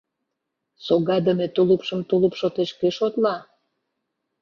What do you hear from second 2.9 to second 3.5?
шотла?